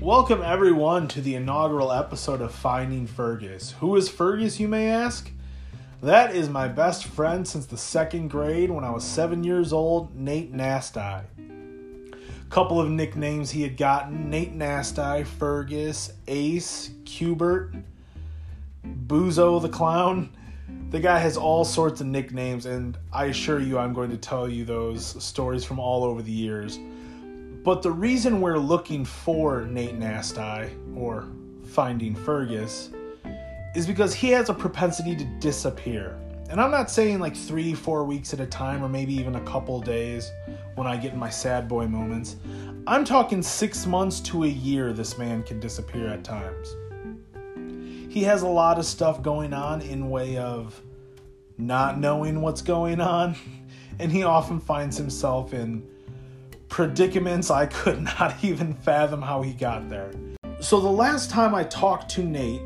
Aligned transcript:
Welcome, 0.00 0.42
everyone, 0.42 1.08
to 1.08 1.20
the 1.20 1.34
inaugural 1.34 1.90
episode 1.90 2.40
of 2.40 2.54
Finding 2.54 3.08
Fergus. 3.08 3.72
Who 3.80 3.96
is 3.96 4.08
Fergus, 4.08 4.60
you 4.60 4.68
may 4.68 4.90
ask? 4.90 5.28
That 6.04 6.36
is 6.36 6.48
my 6.48 6.68
best 6.68 7.04
friend 7.04 7.46
since 7.46 7.66
the 7.66 7.76
second 7.76 8.28
grade 8.28 8.70
when 8.70 8.84
I 8.84 8.90
was 8.90 9.02
seven 9.02 9.42
years 9.42 9.72
old, 9.72 10.14
Nate 10.14 10.52
Nasty. 10.52 11.26
Couple 12.48 12.80
of 12.80 12.88
nicknames 12.88 13.50
he 13.50 13.62
had 13.62 13.76
gotten 13.76 14.30
Nate 14.30 14.54
Nasty, 14.54 15.24
Fergus, 15.24 16.12
Ace, 16.28 16.90
Cubert, 17.04 17.74
Buzo 18.86 19.60
the 19.60 19.68
Clown. 19.68 20.30
The 20.90 21.00
guy 21.00 21.18
has 21.18 21.36
all 21.36 21.64
sorts 21.64 22.00
of 22.00 22.06
nicknames, 22.06 22.66
and 22.66 22.96
I 23.12 23.24
assure 23.24 23.58
you, 23.58 23.78
I'm 23.78 23.94
going 23.94 24.10
to 24.10 24.16
tell 24.16 24.48
you 24.48 24.64
those 24.64 25.20
stories 25.22 25.64
from 25.64 25.80
all 25.80 26.04
over 26.04 26.22
the 26.22 26.30
years. 26.30 26.78
But 27.68 27.82
the 27.82 27.92
reason 27.92 28.40
we're 28.40 28.56
looking 28.56 29.04
for 29.04 29.66
Nate 29.66 29.98
Nasty 29.98 30.70
or 30.96 31.26
finding 31.66 32.14
Fergus 32.14 32.88
is 33.76 33.86
because 33.86 34.14
he 34.14 34.30
has 34.30 34.48
a 34.48 34.54
propensity 34.54 35.14
to 35.14 35.24
disappear. 35.38 36.18
And 36.48 36.62
I'm 36.62 36.70
not 36.70 36.90
saying 36.90 37.18
like 37.18 37.36
three, 37.36 37.74
four 37.74 38.04
weeks 38.04 38.32
at 38.32 38.40
a 38.40 38.46
time, 38.46 38.82
or 38.82 38.88
maybe 38.88 39.12
even 39.12 39.34
a 39.34 39.42
couple 39.42 39.78
days 39.82 40.32
when 40.76 40.86
I 40.86 40.96
get 40.96 41.12
in 41.12 41.18
my 41.18 41.28
sad 41.28 41.68
boy 41.68 41.86
moments. 41.86 42.36
I'm 42.86 43.04
talking 43.04 43.42
six 43.42 43.84
months 43.84 44.20
to 44.20 44.44
a 44.44 44.48
year, 44.48 44.94
this 44.94 45.18
man 45.18 45.42
can 45.42 45.60
disappear 45.60 46.08
at 46.08 46.24
times. 46.24 46.74
He 48.08 48.22
has 48.22 48.40
a 48.40 48.48
lot 48.48 48.78
of 48.78 48.86
stuff 48.86 49.22
going 49.22 49.52
on 49.52 49.82
in 49.82 50.08
way 50.08 50.38
of 50.38 50.80
not 51.58 51.98
knowing 52.00 52.40
what's 52.40 52.62
going 52.62 53.02
on, 53.02 53.36
and 53.98 54.10
he 54.10 54.22
often 54.22 54.58
finds 54.58 54.96
himself 54.96 55.52
in 55.52 55.86
predicaments 56.68 57.50
I 57.50 57.66
could 57.66 58.02
not 58.18 58.36
even 58.42 58.74
fathom 58.74 59.22
how 59.22 59.42
he 59.42 59.52
got 59.52 59.88
there. 59.88 60.12
So 60.60 60.80
the 60.80 60.88
last 60.88 61.30
time 61.30 61.54
I 61.54 61.64
talked 61.64 62.10
to 62.10 62.22
Nate 62.22 62.62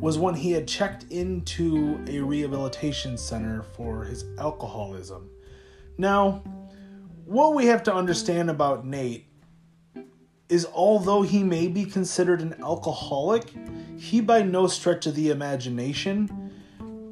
was 0.00 0.18
when 0.18 0.34
he 0.34 0.52
had 0.52 0.66
checked 0.66 1.04
into 1.10 2.02
a 2.08 2.18
rehabilitation 2.20 3.16
center 3.16 3.62
for 3.62 4.04
his 4.04 4.24
alcoholism. 4.38 5.30
Now, 5.96 6.42
what 7.24 7.54
we 7.54 7.66
have 7.66 7.82
to 7.84 7.94
understand 7.94 8.50
about 8.50 8.84
Nate 8.84 9.26
is 10.48 10.66
although 10.74 11.22
he 11.22 11.42
may 11.42 11.68
be 11.68 11.84
considered 11.84 12.40
an 12.42 12.54
alcoholic, 12.60 13.52
he 13.98 14.20
by 14.20 14.42
no 14.42 14.66
stretch 14.66 15.06
of 15.06 15.14
the 15.14 15.30
imagination 15.30 16.50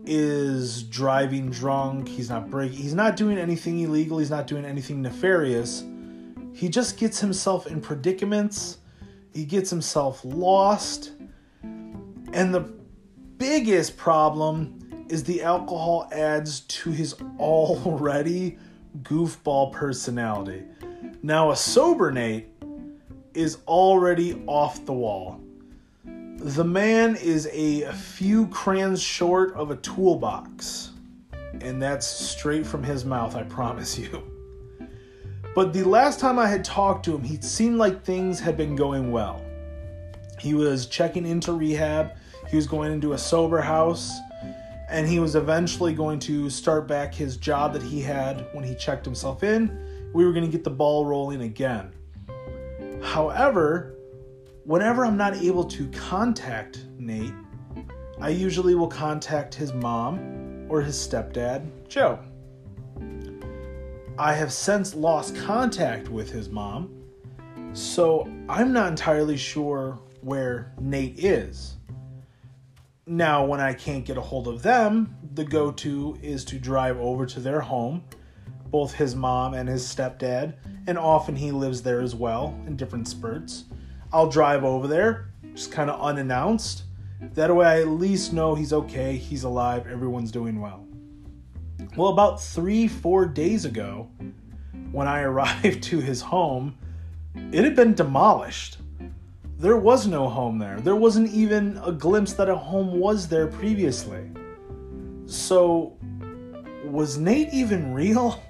is 0.04 0.82
driving 0.82 1.50
drunk. 1.50 2.08
He's 2.08 2.28
not 2.28 2.50
breaking. 2.50 2.78
He's 2.78 2.94
not 2.94 3.16
doing 3.16 3.38
anything 3.38 3.80
illegal. 3.80 4.18
He's 4.18 4.30
not 4.30 4.46
doing 4.46 4.64
anything 4.64 5.00
nefarious. 5.02 5.84
He 6.52 6.68
just 6.68 6.96
gets 6.96 7.20
himself 7.20 7.66
in 7.66 7.80
predicaments. 7.80 8.78
He 9.32 9.44
gets 9.44 9.70
himself 9.70 10.20
lost. 10.24 11.12
And 11.62 12.54
the 12.54 12.72
biggest 13.38 13.96
problem 13.96 15.06
is 15.08 15.24
the 15.24 15.42
alcohol 15.42 16.08
adds 16.12 16.60
to 16.60 16.90
his 16.90 17.14
already 17.38 18.58
goofball 19.02 19.72
personality. 19.72 20.62
Now, 21.22 21.50
a 21.50 21.56
sober 21.56 22.10
Nate 22.10 22.48
is 23.34 23.58
already 23.66 24.42
off 24.46 24.84
the 24.86 24.92
wall. 24.92 25.40
The 26.04 26.64
man 26.64 27.16
is 27.16 27.48
a 27.52 27.92
few 27.92 28.46
crayons 28.48 29.02
short 29.02 29.52
of 29.54 29.70
a 29.70 29.76
toolbox. 29.76 30.92
And 31.60 31.82
that's 31.82 32.06
straight 32.06 32.66
from 32.66 32.82
his 32.82 33.04
mouth, 33.04 33.36
I 33.36 33.42
promise 33.42 33.98
you. 33.98 34.22
But 35.54 35.72
the 35.72 35.82
last 35.82 36.20
time 36.20 36.38
I 36.38 36.46
had 36.46 36.64
talked 36.64 37.04
to 37.06 37.14
him, 37.14 37.22
he 37.22 37.40
seemed 37.40 37.76
like 37.76 38.04
things 38.04 38.38
had 38.38 38.56
been 38.56 38.76
going 38.76 39.10
well. 39.10 39.44
He 40.38 40.54
was 40.54 40.86
checking 40.86 41.26
into 41.26 41.52
rehab, 41.52 42.12
he 42.48 42.56
was 42.56 42.66
going 42.66 42.92
into 42.92 43.12
a 43.12 43.18
sober 43.18 43.60
house, 43.60 44.12
and 44.88 45.08
he 45.08 45.18
was 45.18 45.36
eventually 45.36 45.92
going 45.92 46.18
to 46.20 46.48
start 46.50 46.86
back 46.86 47.14
his 47.14 47.36
job 47.36 47.72
that 47.72 47.82
he 47.82 48.00
had 48.00 48.46
when 48.52 48.64
he 48.64 48.74
checked 48.74 49.04
himself 49.04 49.42
in. 49.42 50.10
We 50.12 50.24
were 50.24 50.32
going 50.32 50.44
to 50.44 50.50
get 50.50 50.64
the 50.64 50.70
ball 50.70 51.04
rolling 51.04 51.42
again. 51.42 51.92
However, 53.02 53.96
whenever 54.64 55.04
I'm 55.04 55.16
not 55.16 55.36
able 55.36 55.64
to 55.64 55.88
contact 55.88 56.84
Nate, 56.98 57.34
I 58.20 58.28
usually 58.30 58.74
will 58.74 58.88
contact 58.88 59.54
his 59.54 59.72
mom 59.72 60.66
or 60.68 60.80
his 60.80 60.96
stepdad, 60.96 61.66
Joe. 61.88 62.18
I 64.20 64.34
have 64.34 64.52
since 64.52 64.94
lost 64.94 65.34
contact 65.34 66.10
with 66.10 66.30
his 66.30 66.50
mom, 66.50 66.90
so 67.72 68.30
I'm 68.50 68.70
not 68.70 68.88
entirely 68.90 69.38
sure 69.38 69.98
where 70.20 70.74
Nate 70.78 71.18
is. 71.24 71.78
Now, 73.06 73.46
when 73.46 73.60
I 73.60 73.72
can't 73.72 74.04
get 74.04 74.18
a 74.18 74.20
hold 74.20 74.46
of 74.46 74.62
them, 74.62 75.16
the 75.32 75.42
go 75.42 75.72
to 75.72 76.18
is 76.20 76.44
to 76.44 76.58
drive 76.58 76.98
over 76.98 77.24
to 77.24 77.40
their 77.40 77.62
home, 77.62 78.04
both 78.66 78.92
his 78.92 79.16
mom 79.16 79.54
and 79.54 79.66
his 79.66 79.86
stepdad, 79.86 80.52
and 80.86 80.98
often 80.98 81.34
he 81.34 81.50
lives 81.50 81.80
there 81.80 82.02
as 82.02 82.14
well 82.14 82.54
in 82.66 82.76
different 82.76 83.08
spurts. 83.08 83.64
I'll 84.12 84.28
drive 84.28 84.64
over 84.64 84.86
there, 84.86 85.30
just 85.54 85.72
kind 85.72 85.88
of 85.88 85.98
unannounced. 85.98 86.82
That 87.22 87.56
way, 87.56 87.66
I 87.66 87.80
at 87.80 87.88
least 87.88 88.34
know 88.34 88.54
he's 88.54 88.74
okay, 88.74 89.16
he's 89.16 89.44
alive, 89.44 89.86
everyone's 89.86 90.30
doing 90.30 90.60
well. 90.60 90.86
Well, 91.96 92.08
about 92.08 92.40
three, 92.40 92.86
four 92.86 93.26
days 93.26 93.64
ago, 93.64 94.08
when 94.92 95.08
I 95.08 95.22
arrived 95.22 95.82
to 95.84 96.00
his 96.00 96.20
home, 96.20 96.76
it 97.52 97.64
had 97.64 97.74
been 97.74 97.94
demolished. 97.94 98.78
There 99.58 99.76
was 99.76 100.06
no 100.06 100.28
home 100.28 100.58
there. 100.58 100.80
There 100.80 100.96
wasn't 100.96 101.30
even 101.32 101.80
a 101.84 101.92
glimpse 101.92 102.32
that 102.34 102.48
a 102.48 102.56
home 102.56 102.98
was 102.98 103.28
there 103.28 103.46
previously. 103.46 104.30
So, 105.26 105.96
was 106.84 107.18
Nate 107.18 107.52
even 107.52 107.92
real? 107.94 108.40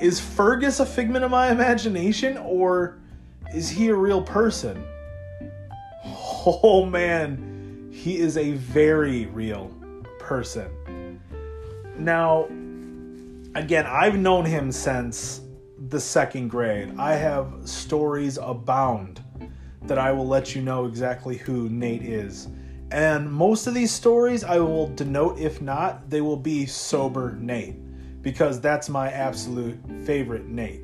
Is 0.00 0.20
Fergus 0.20 0.78
a 0.78 0.86
figment 0.86 1.24
of 1.24 1.30
my 1.32 1.50
imagination, 1.50 2.38
or 2.38 2.98
is 3.52 3.68
he 3.68 3.88
a 3.88 3.94
real 3.94 4.22
person? 4.22 4.84
Oh 6.04 6.86
man, 6.86 7.90
he 7.92 8.18
is 8.18 8.36
a 8.36 8.52
very 8.52 9.26
real 9.26 9.70
person. 10.20 11.20
Now, 11.98 12.48
again, 13.58 13.86
I've 13.86 14.16
known 14.16 14.44
him 14.44 14.70
since 14.70 15.40
the 15.88 16.00
second 16.00 16.48
grade. 16.48 16.94
I 16.98 17.14
have 17.14 17.52
stories 17.64 18.38
abound 18.40 19.22
that 19.82 19.98
I 19.98 20.12
will 20.12 20.26
let 20.26 20.54
you 20.54 20.62
know 20.62 20.86
exactly 20.86 21.36
who 21.36 21.68
Nate 21.68 22.02
is. 22.02 22.48
And 22.90 23.30
most 23.30 23.66
of 23.66 23.74
these 23.74 23.90
stories 23.90 24.44
I 24.44 24.58
will 24.58 24.88
denote, 24.94 25.38
if 25.38 25.60
not, 25.60 26.08
they 26.08 26.20
will 26.20 26.36
be 26.36 26.66
sober 26.66 27.32
Nate, 27.32 27.76
because 28.22 28.60
that's 28.60 28.88
my 28.88 29.10
absolute 29.10 29.78
favorite 30.04 30.46
Nate. 30.46 30.82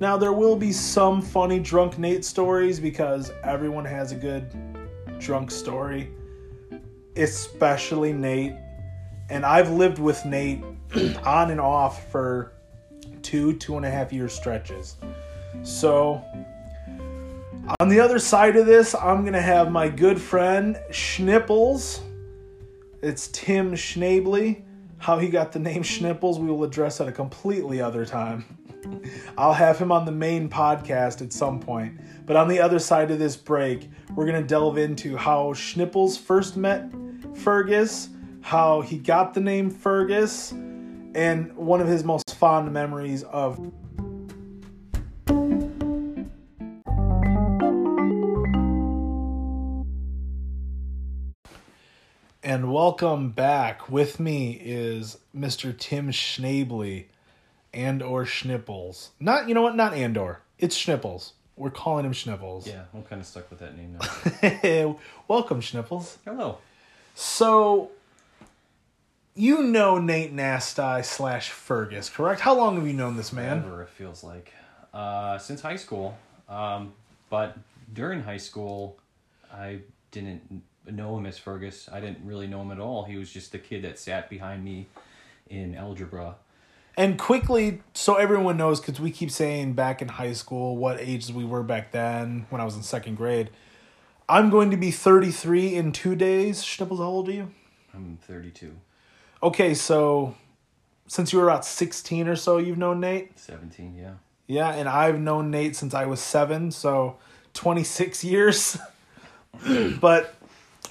Now, 0.00 0.16
there 0.16 0.32
will 0.32 0.56
be 0.56 0.72
some 0.72 1.20
funny 1.20 1.58
drunk 1.58 1.98
Nate 1.98 2.24
stories 2.24 2.78
because 2.78 3.32
everyone 3.42 3.84
has 3.84 4.12
a 4.12 4.14
good 4.14 4.46
drunk 5.18 5.50
story, 5.50 6.10
especially 7.16 8.12
Nate. 8.12 8.54
And 9.30 9.44
I've 9.44 9.70
lived 9.70 9.98
with 9.98 10.24
Nate 10.24 10.62
on 11.24 11.50
and 11.50 11.60
off 11.60 12.10
for 12.10 12.52
two, 13.22 13.54
two 13.54 13.76
and 13.76 13.84
a 13.84 13.90
half 13.90 14.12
year 14.12 14.28
stretches. 14.28 14.96
So, 15.62 16.24
on 17.80 17.88
the 17.88 18.00
other 18.00 18.18
side 18.18 18.56
of 18.56 18.66
this, 18.66 18.94
I'm 18.94 19.22
going 19.22 19.34
to 19.34 19.42
have 19.42 19.70
my 19.70 19.88
good 19.88 20.20
friend 20.20 20.80
Schnipples. 20.90 22.00
It's 23.02 23.28
Tim 23.28 23.74
Schnabley. 23.74 24.62
How 24.96 25.18
he 25.18 25.28
got 25.28 25.52
the 25.52 25.58
name 25.58 25.82
Schnipples, 25.82 26.38
we 26.38 26.48
will 26.48 26.64
address 26.64 27.00
at 27.00 27.08
a 27.08 27.12
completely 27.12 27.80
other 27.80 28.04
time. 28.04 28.44
I'll 29.38 29.52
have 29.52 29.78
him 29.78 29.92
on 29.92 30.04
the 30.04 30.12
main 30.12 30.48
podcast 30.48 31.22
at 31.22 31.32
some 31.32 31.60
point. 31.60 32.00
But 32.26 32.36
on 32.36 32.48
the 32.48 32.58
other 32.60 32.78
side 32.78 33.10
of 33.10 33.18
this 33.18 33.36
break, 33.36 33.88
we're 34.14 34.26
going 34.26 34.40
to 34.40 34.46
delve 34.46 34.78
into 34.78 35.16
how 35.16 35.52
Schnipples 35.52 36.18
first 36.18 36.56
met 36.56 36.90
Fergus, 37.34 38.08
how 38.40 38.80
he 38.80 38.98
got 38.98 39.34
the 39.34 39.40
name 39.40 39.70
Fergus, 39.70 40.52
and 41.18 41.56
one 41.56 41.80
of 41.80 41.88
his 41.88 42.04
most 42.04 42.36
fond 42.36 42.72
memories 42.72 43.24
of 43.24 43.58
and 52.40 52.72
welcome 52.72 53.30
back. 53.30 53.88
With 53.88 54.20
me 54.20 54.60
is 54.64 55.18
Mr. 55.36 55.76
Tim 55.76 56.12
Schnabley 56.12 57.06
and 57.74 58.00
or 58.00 58.24
Schnipples. 58.24 59.08
Not 59.18 59.48
you 59.48 59.54
know 59.54 59.62
what? 59.62 59.74
Not 59.74 59.94
Andor. 59.94 60.42
It's 60.60 60.78
Schnipples. 60.78 61.32
We're 61.56 61.70
calling 61.70 62.06
him 62.06 62.12
Schnipples. 62.12 62.68
Yeah, 62.68 62.84
I'm 62.94 63.02
kind 63.02 63.20
of 63.20 63.26
stuck 63.26 63.50
with 63.50 63.58
that 63.58 63.76
name 63.76 63.98
now. 63.98 64.96
welcome, 65.26 65.60
Schnipples. 65.62 66.18
Hello. 66.24 66.58
So 67.16 67.90
you 69.38 69.62
know 69.62 69.98
Nate 69.98 70.32
Nasty 70.32 71.02
slash 71.02 71.50
Fergus, 71.50 72.10
correct? 72.10 72.40
How 72.40 72.54
long 72.54 72.76
have 72.76 72.86
you 72.86 72.92
known 72.92 73.16
this 73.16 73.32
man? 73.32 73.62
Whatever 73.62 73.82
it 73.82 73.88
feels 73.90 74.24
like. 74.24 74.52
Uh, 74.92 75.38
since 75.38 75.60
high 75.60 75.76
school. 75.76 76.18
Um, 76.48 76.92
but 77.30 77.56
during 77.92 78.22
high 78.22 78.38
school, 78.38 78.98
I 79.52 79.80
didn't 80.10 80.62
know 80.86 81.16
him 81.16 81.26
as 81.26 81.38
Fergus. 81.38 81.88
I 81.92 82.00
didn't 82.00 82.24
really 82.24 82.48
know 82.48 82.62
him 82.62 82.72
at 82.72 82.80
all. 82.80 83.04
He 83.04 83.16
was 83.16 83.30
just 83.30 83.52
the 83.52 83.58
kid 83.58 83.82
that 83.82 83.98
sat 83.98 84.28
behind 84.28 84.64
me 84.64 84.88
in 85.48 85.76
algebra. 85.76 86.34
And 86.96 87.16
quickly, 87.16 87.80
so 87.94 88.16
everyone 88.16 88.56
knows, 88.56 88.80
because 88.80 88.98
we 88.98 89.12
keep 89.12 89.30
saying 89.30 89.74
back 89.74 90.02
in 90.02 90.08
high 90.08 90.32
school 90.32 90.76
what 90.76 90.98
ages 90.98 91.32
we 91.32 91.44
were 91.44 91.62
back 91.62 91.92
then 91.92 92.46
when 92.50 92.60
I 92.60 92.64
was 92.64 92.74
in 92.74 92.82
second 92.82 93.14
grade. 93.14 93.50
I'm 94.28 94.50
going 94.50 94.72
to 94.72 94.76
be 94.76 94.90
33 94.90 95.76
in 95.76 95.92
two 95.92 96.16
days. 96.16 96.64
Schnipples, 96.64 96.98
how 96.98 97.04
old 97.04 97.28
are 97.28 97.32
you? 97.32 97.50
I'm 97.94 98.18
32. 98.20 98.72
Okay, 99.42 99.74
so 99.74 100.34
since 101.06 101.32
you 101.32 101.38
were 101.38 101.48
about 101.48 101.64
16 101.64 102.28
or 102.28 102.36
so, 102.36 102.58
you've 102.58 102.78
known 102.78 103.00
Nate? 103.00 103.38
17, 103.38 103.94
yeah. 103.96 104.12
Yeah, 104.46 104.70
and 104.70 104.88
I've 104.88 105.20
known 105.20 105.50
Nate 105.50 105.76
since 105.76 105.94
I 105.94 106.06
was 106.06 106.20
seven, 106.20 106.70
so 106.70 107.16
26 107.54 108.24
years. 108.24 108.78
but 110.00 110.34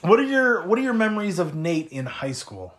what 0.02 0.20
are 0.20 0.24
your 0.24 0.66
what 0.68 0.78
are 0.80 0.82
your 0.82 0.94
memories 0.94 1.40
of 1.40 1.56
Nate 1.56 1.90
in 1.90 2.06
high 2.06 2.32
school? 2.32 2.76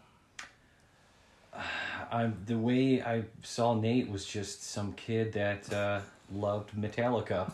I 1.54 2.30
the 2.46 2.56
way 2.56 3.02
I 3.02 3.24
saw 3.42 3.74
Nate 3.74 4.10
was 4.10 4.24
just 4.24 4.62
some 4.62 4.92
kid 4.94 5.32
that 5.34 5.72
uh, 5.72 6.00
loved 6.32 6.72
Metallica 6.74 7.52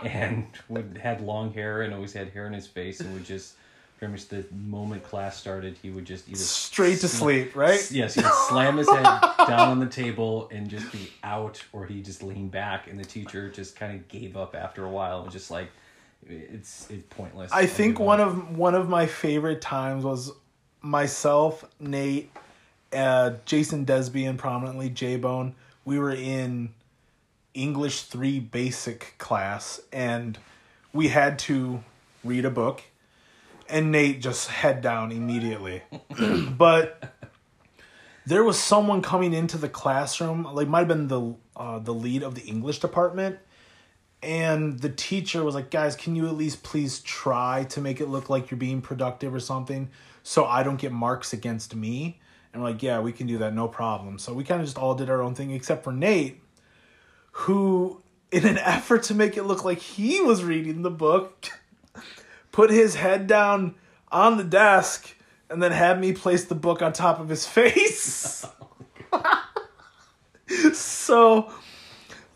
and 0.04 0.46
would 0.68 0.98
had 1.02 1.20
long 1.20 1.52
hair 1.52 1.82
and 1.82 1.92
always 1.92 2.12
had 2.12 2.30
hair 2.30 2.46
in 2.46 2.52
his 2.52 2.66
face 2.66 3.00
and 3.00 3.12
would 3.14 3.24
just 3.24 3.54
pretty 4.00 4.12
much 4.12 4.28
the 4.28 4.46
moment 4.50 5.02
class 5.02 5.36
started 5.36 5.76
he 5.82 5.90
would 5.90 6.06
just 6.06 6.26
either 6.26 6.38
straight 6.38 6.98
to 6.98 7.06
sleep 7.06 7.54
right? 7.54 7.90
yes 7.90 8.14
he 8.14 8.22
would 8.22 8.32
slam 8.48 8.78
his 8.78 8.88
head 8.88 9.02
down 9.46 9.68
on 9.68 9.78
the 9.78 9.86
table 9.86 10.48
and 10.50 10.70
just 10.70 10.90
be 10.90 11.12
out 11.22 11.62
or 11.74 11.84
he 11.84 12.00
just 12.00 12.22
leaned 12.22 12.50
back 12.50 12.88
and 12.88 12.98
the 12.98 13.04
teacher 13.04 13.50
just 13.50 13.76
kind 13.76 13.94
of 13.94 14.08
gave 14.08 14.38
up 14.38 14.56
after 14.56 14.86
a 14.86 14.88
while 14.88 15.16
and 15.16 15.26
was 15.26 15.34
just 15.34 15.50
like 15.50 15.68
it's 16.26 16.90
it's 16.90 17.04
pointless. 17.10 17.52
I 17.52 17.66
think 17.66 17.98
one 18.00 18.20
of 18.20 18.56
one 18.56 18.74
of 18.74 18.88
my 18.88 19.06
favorite 19.06 19.60
times 19.60 20.02
was 20.02 20.32
myself 20.80 21.64
nate 21.78 22.30
uh, 22.94 23.32
jason 23.44 23.84
desby 23.84 24.26
and 24.28 24.38
prominently 24.38 24.88
j-bone. 24.88 25.54
We 25.84 25.98
were 25.98 26.12
in 26.12 26.70
English 27.52 28.02
3 28.04 28.40
basic 28.40 29.14
class 29.18 29.78
and 29.92 30.38
we 30.94 31.08
had 31.08 31.38
to 31.40 31.82
read 32.24 32.46
a 32.46 32.50
book 32.50 32.82
and 33.70 33.92
Nate 33.92 34.20
just 34.20 34.48
head 34.48 34.80
down 34.80 35.12
immediately. 35.12 35.82
but 36.56 37.14
there 38.26 38.44
was 38.44 38.58
someone 38.58 39.02
coming 39.02 39.32
into 39.32 39.58
the 39.58 39.68
classroom, 39.68 40.44
like 40.44 40.68
might 40.68 40.80
have 40.80 40.88
been 40.88 41.08
the 41.08 41.34
uh, 41.56 41.78
the 41.78 41.94
lead 41.94 42.22
of 42.22 42.34
the 42.34 42.42
English 42.42 42.80
department, 42.80 43.38
and 44.22 44.80
the 44.80 44.90
teacher 44.90 45.42
was 45.42 45.54
like, 45.54 45.70
"Guys, 45.70 45.96
can 45.96 46.16
you 46.16 46.26
at 46.26 46.34
least 46.34 46.62
please 46.62 47.00
try 47.00 47.64
to 47.70 47.80
make 47.80 48.00
it 48.00 48.06
look 48.08 48.28
like 48.28 48.50
you're 48.50 48.58
being 48.58 48.80
productive 48.80 49.34
or 49.34 49.40
something, 49.40 49.90
so 50.22 50.44
I 50.44 50.62
don't 50.62 50.78
get 50.78 50.92
marks 50.92 51.32
against 51.32 51.74
me?" 51.74 52.20
And 52.52 52.62
we're 52.62 52.70
like, 52.70 52.82
"Yeah, 52.82 53.00
we 53.00 53.12
can 53.12 53.26
do 53.26 53.38
that, 53.38 53.54
no 53.54 53.68
problem." 53.68 54.18
So 54.18 54.32
we 54.34 54.44
kind 54.44 54.60
of 54.60 54.66
just 54.66 54.78
all 54.78 54.94
did 54.94 55.08
our 55.08 55.22
own 55.22 55.34
thing, 55.34 55.50
except 55.50 55.84
for 55.84 55.92
Nate 55.92 56.42
who, 57.32 58.02
in 58.30 58.46
an 58.46 58.58
effort 58.62 59.04
to 59.04 59.14
make 59.14 59.36
it 59.36 59.44
look 59.44 59.64
like 59.64 59.78
he 59.78 60.20
was 60.20 60.44
reading 60.44 60.82
the 60.82 60.90
book, 60.90 61.48
put 62.52 62.70
his 62.70 62.94
head 62.94 63.26
down 63.26 63.74
on 64.10 64.36
the 64.36 64.44
desk 64.44 65.14
and 65.48 65.62
then 65.62 65.72
had 65.72 66.00
me 66.00 66.12
place 66.12 66.44
the 66.44 66.54
book 66.54 66.82
on 66.82 66.92
top 66.92 67.20
of 67.20 67.28
his 67.28 67.46
face. 67.46 68.44
so 70.72 71.52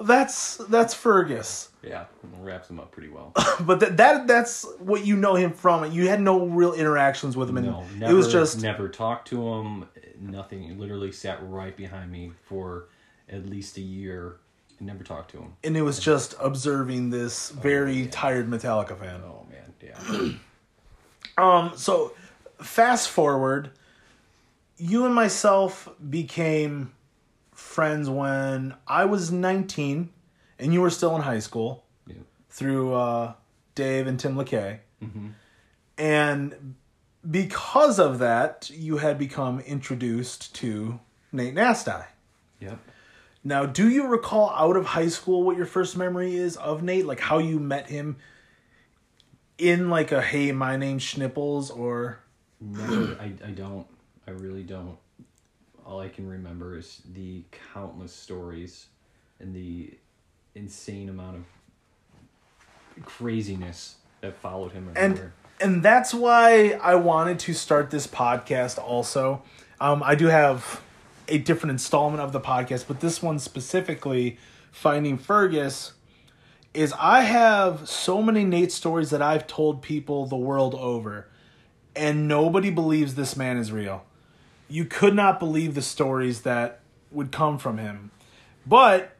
that's 0.00 0.56
that's 0.68 0.94
Fergus. 0.94 1.70
Yeah, 1.82 2.06
wraps 2.40 2.70
him 2.70 2.80
up 2.80 2.92
pretty 2.92 3.10
well. 3.10 3.32
but 3.60 3.80
that, 3.80 3.96
that 3.98 4.26
that's 4.26 4.64
what 4.78 5.04
you 5.04 5.16
know 5.16 5.34
him 5.34 5.52
from. 5.52 5.90
You 5.92 6.08
had 6.08 6.20
no 6.20 6.46
real 6.46 6.72
interactions 6.72 7.36
with 7.36 7.48
him, 7.48 7.58
and 7.58 7.66
no, 7.66 7.84
never, 7.96 8.12
it 8.12 8.16
was 8.16 8.32
just 8.32 8.60
never 8.62 8.88
talked 8.88 9.28
to 9.28 9.46
him. 9.46 9.88
Nothing. 10.18 10.62
He 10.62 10.74
literally 10.74 11.12
sat 11.12 11.38
right 11.42 11.76
behind 11.76 12.10
me 12.10 12.32
for 12.44 12.88
at 13.28 13.46
least 13.46 13.76
a 13.76 13.82
year 13.82 14.38
I 14.80 14.84
never 14.84 15.04
talked 15.04 15.30
to 15.32 15.38
him. 15.38 15.56
And 15.62 15.76
it 15.76 15.82
was 15.82 15.98
just 15.98 16.34
observing 16.40 17.10
this 17.10 17.50
very 17.50 18.04
oh, 18.04 18.10
tired 18.10 18.48
Metallica 18.48 18.98
fan. 18.98 19.20
Oh 19.24 19.46
man, 19.50 19.74
yeah. 19.82 20.32
um, 21.42 21.72
so 21.76 22.12
fast 22.60 23.08
forward, 23.08 23.70
you 24.76 25.04
and 25.04 25.14
myself 25.14 25.88
became 26.10 26.92
friends 27.52 28.10
when 28.10 28.74
I 28.86 29.04
was 29.04 29.30
19 29.30 30.10
and 30.58 30.72
you 30.72 30.80
were 30.80 30.90
still 30.90 31.14
in 31.16 31.22
high 31.22 31.38
school 31.38 31.84
yeah. 32.06 32.16
through 32.50 32.94
uh, 32.94 33.34
Dave 33.74 34.06
and 34.06 34.18
Tim 34.18 34.34
LeKay. 34.34 34.80
Mm-hmm. 35.02 35.28
And 35.98 36.74
because 37.30 37.98
of 37.98 38.18
that, 38.18 38.70
you 38.70 38.98
had 38.98 39.18
become 39.18 39.60
introduced 39.60 40.54
to 40.56 40.98
Nate 41.32 41.54
Nasty. 41.54 41.92
Yep. 42.60 42.78
Now, 43.44 43.66
do 43.66 43.88
you 43.90 44.06
recall 44.06 44.50
out 44.50 44.76
of 44.76 44.86
high 44.86 45.08
school 45.08 45.42
what 45.42 45.56
your 45.56 45.66
first 45.66 45.96
memory 45.98 46.34
is 46.34 46.56
of 46.56 46.82
Nate? 46.82 47.04
Like 47.04 47.20
how 47.20 47.38
you 47.38 47.60
met 47.60 47.88
him 47.88 48.16
in 49.58 49.90
like 49.90 50.12
a 50.12 50.22
hey, 50.22 50.50
my 50.52 50.76
name's 50.76 51.02
Schnipples 51.02 51.76
or 51.76 52.20
No, 52.60 53.16
I, 53.20 53.32
I 53.44 53.50
don't. 53.50 53.86
I 54.26 54.30
really 54.30 54.62
don't. 54.62 54.96
All 55.84 56.00
I 56.00 56.08
can 56.08 56.26
remember 56.26 56.78
is 56.78 57.02
the 57.12 57.44
countless 57.74 58.14
stories 58.14 58.86
and 59.38 59.54
the 59.54 59.92
insane 60.54 61.10
amount 61.10 61.36
of 61.36 63.04
craziness 63.04 63.96
that 64.22 64.36
followed 64.36 64.72
him 64.72 64.90
everywhere. 64.96 65.32
And 65.60 65.74
and 65.74 65.82
that's 65.82 66.14
why 66.14 66.78
I 66.82 66.94
wanted 66.94 67.38
to 67.40 67.52
start 67.52 67.90
this 67.90 68.06
podcast 68.06 68.78
also. 68.78 69.42
Um, 69.80 70.02
I 70.02 70.14
do 70.14 70.26
have 70.26 70.80
a 71.28 71.38
different 71.38 71.70
installment 71.72 72.22
of 72.22 72.32
the 72.32 72.40
podcast, 72.40 72.86
but 72.86 73.00
this 73.00 73.22
one 73.22 73.38
specifically, 73.38 74.38
Finding 74.70 75.18
Fergus, 75.18 75.92
is 76.72 76.92
I 76.98 77.22
have 77.22 77.88
so 77.88 78.20
many 78.20 78.44
Nate 78.44 78.72
stories 78.72 79.10
that 79.10 79.22
I've 79.22 79.46
told 79.46 79.82
people 79.82 80.26
the 80.26 80.36
world 80.36 80.74
over, 80.74 81.28
and 81.94 82.26
nobody 82.26 82.70
believes 82.70 83.14
this 83.14 83.36
man 83.36 83.56
is 83.56 83.70
real. 83.70 84.04
You 84.68 84.84
could 84.84 85.14
not 85.14 85.38
believe 85.38 85.74
the 85.74 85.82
stories 85.82 86.42
that 86.42 86.80
would 87.10 87.30
come 87.30 87.58
from 87.58 87.78
him. 87.78 88.10
But 88.66 89.16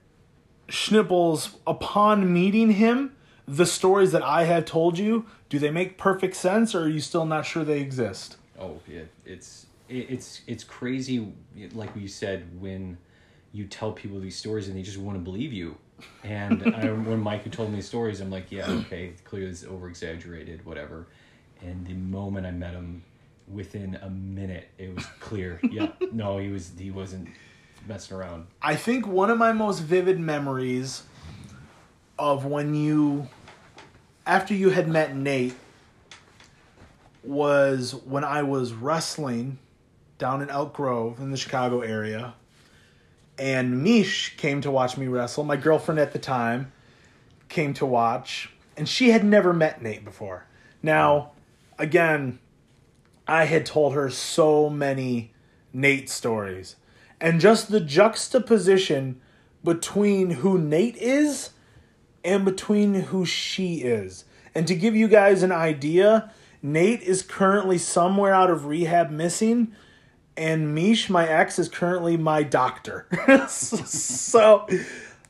Schnipples, 0.68 1.54
upon 1.66 2.32
meeting 2.32 2.72
him, 2.72 3.14
the 3.46 3.66
stories 3.66 4.12
that 4.12 4.22
I 4.22 4.44
have 4.44 4.64
told 4.64 4.98
you, 4.98 5.26
do 5.48 5.58
they 5.58 5.70
make 5.70 5.98
perfect 5.98 6.34
sense 6.34 6.74
or 6.74 6.84
are 6.84 6.88
you 6.88 7.00
still 7.00 7.26
not 7.26 7.44
sure 7.46 7.64
they 7.64 7.80
exist? 7.80 8.36
Oh, 8.58 8.80
yeah, 8.88 9.02
it's 9.24 9.66
it's 9.94 10.42
it's 10.46 10.64
crazy 10.64 11.32
like 11.72 11.90
you 11.96 12.08
said 12.08 12.60
when 12.60 12.98
you 13.52 13.66
tell 13.66 13.92
people 13.92 14.18
these 14.18 14.36
stories 14.36 14.68
and 14.68 14.76
they 14.76 14.82
just 14.82 14.98
want 14.98 15.16
to 15.16 15.22
believe 15.22 15.52
you. 15.52 15.76
And 16.24 16.62
I, 16.74 16.86
when 16.92 17.20
mike 17.20 17.50
told 17.52 17.72
me 17.72 17.80
stories 17.80 18.20
i'm 18.20 18.30
like 18.30 18.50
yeah 18.50 18.68
okay 18.68 19.12
clearly 19.24 19.50
it's 19.50 19.64
over 19.64 19.88
exaggerated 19.88 20.64
whatever. 20.64 21.06
And 21.62 21.86
the 21.86 21.94
moment 21.94 22.46
i 22.46 22.50
met 22.50 22.74
him 22.74 23.04
within 23.46 23.96
a 24.02 24.10
minute 24.10 24.68
it 24.78 24.94
was 24.94 25.06
clear. 25.20 25.60
Yeah 25.70 25.92
no 26.12 26.38
he 26.38 26.48
was 26.48 26.72
he 26.78 26.90
wasn't 26.90 27.28
messing 27.86 28.16
around. 28.16 28.46
I 28.62 28.76
think 28.76 29.06
one 29.06 29.30
of 29.30 29.38
my 29.38 29.52
most 29.52 29.80
vivid 29.80 30.18
memories 30.18 31.02
of 32.18 32.44
when 32.44 32.74
you 32.74 33.28
after 34.26 34.54
you 34.54 34.70
had 34.70 34.88
met 34.88 35.14
nate 35.14 35.54
was 37.22 37.94
when 38.04 38.22
i 38.22 38.42
was 38.42 38.72
wrestling 38.72 39.58
down 40.24 40.40
in 40.40 40.48
Elk 40.48 40.72
Grove 40.72 41.20
in 41.20 41.30
the 41.30 41.36
Chicago 41.36 41.82
area. 41.82 42.32
And 43.38 43.82
Mish 43.84 44.34
came 44.38 44.62
to 44.62 44.70
watch 44.70 44.96
me 44.96 45.06
wrestle. 45.06 45.44
My 45.44 45.58
girlfriend 45.58 46.00
at 46.00 46.14
the 46.14 46.18
time 46.18 46.72
came 47.50 47.74
to 47.74 47.84
watch, 47.84 48.50
and 48.74 48.88
she 48.88 49.10
had 49.10 49.22
never 49.22 49.52
met 49.52 49.82
Nate 49.82 50.02
before. 50.02 50.46
Now, 50.82 51.32
again, 51.78 52.38
I 53.28 53.44
had 53.44 53.66
told 53.66 53.92
her 53.92 54.08
so 54.08 54.70
many 54.70 55.34
Nate 55.74 56.08
stories. 56.08 56.76
And 57.20 57.38
just 57.38 57.70
the 57.70 57.80
juxtaposition 57.80 59.20
between 59.62 60.30
who 60.30 60.56
Nate 60.56 60.96
is 60.96 61.50
and 62.24 62.46
between 62.46 62.94
who 62.94 63.26
she 63.26 63.82
is. 63.82 64.24
And 64.54 64.66
to 64.68 64.74
give 64.74 64.96
you 64.96 65.06
guys 65.06 65.42
an 65.42 65.52
idea, 65.52 66.32
Nate 66.62 67.02
is 67.02 67.20
currently 67.20 67.76
somewhere 67.76 68.32
out 68.32 68.48
of 68.48 68.64
rehab 68.64 69.10
missing, 69.10 69.74
and 70.36 70.74
Mish, 70.74 71.08
my 71.08 71.26
ex, 71.26 71.58
is 71.58 71.68
currently 71.68 72.16
my 72.16 72.42
doctor. 72.42 73.06
so 73.48 74.68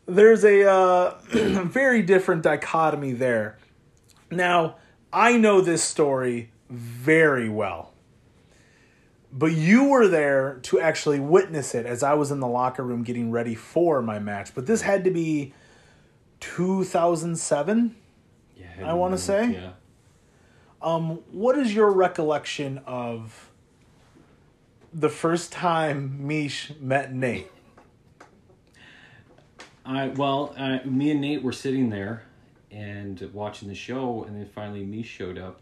there's 0.07 0.45
a 0.45 0.69
uh, 0.71 1.19
very 1.65 2.03
different 2.03 2.43
dichotomy 2.43 3.13
there. 3.13 3.59
Now, 4.31 4.77
I 5.13 5.37
know 5.37 5.61
this 5.61 5.83
story 5.83 6.51
very 6.71 7.49
well, 7.49 7.93
but 9.33 9.53
you 9.53 9.85
were 9.85 10.09
there 10.09 10.59
to 10.63 10.81
actually 10.81 11.21
witness 11.21 11.75
it 11.75 11.87
as 11.87 12.03
I 12.03 12.15
was 12.15 12.31
in 12.31 12.41
the 12.41 12.49
locker 12.49 12.83
room 12.83 13.03
getting 13.03 13.31
ready 13.31 13.55
for 13.55 14.03
my 14.03 14.19
match. 14.19 14.55
But 14.55 14.67
this 14.67 14.83
had 14.83 15.05
to 15.05 15.11
be 15.11 15.53
2007, 16.41 17.95
Yeah, 18.57 18.67
I 18.85 18.95
wanna 18.95 19.19
say? 19.19 19.53
Yeah. 19.53 19.71
Um, 20.83 21.21
what 21.31 21.57
is 21.57 21.75
your 21.75 21.91
recollection 21.91 22.79
of 22.87 23.51
the 24.95 25.09
first 25.09 25.51
time 25.51 26.27
Mish 26.27 26.73
met 26.81 27.13
Nate? 27.13 27.51
I 29.85 30.09
well, 30.09 30.55
uh, 30.57 30.79
me 30.85 31.11
and 31.11 31.21
Nate 31.21 31.43
were 31.43 31.53
sitting 31.53 31.91
there 31.91 32.23
and 32.71 33.21
watching 33.33 33.69
the 33.69 33.75
show, 33.75 34.25
and 34.25 34.37
then 34.37 34.47
finally 34.47 34.85
me 34.85 35.03
showed 35.03 35.37
up, 35.37 35.61